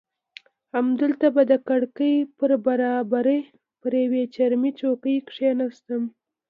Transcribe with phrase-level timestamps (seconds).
[0.73, 3.39] همالته به د کړکۍ پر برابري
[3.81, 6.01] پر یوې چرمي چوکۍ کښېناستم.